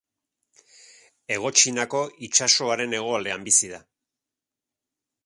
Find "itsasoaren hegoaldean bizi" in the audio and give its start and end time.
2.29-3.71